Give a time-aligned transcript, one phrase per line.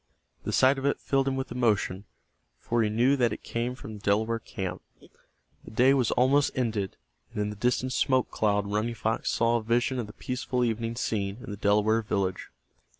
[0.45, 2.05] The sight of it filled him with emotion,
[2.57, 4.81] for he knew that it came from the Delaware camp.
[5.63, 6.97] The day was almost ended,
[7.31, 10.95] and in the distant smoke cloud Running Fox saw a vision of the peaceful evening
[10.95, 12.49] scene in the Delaware village.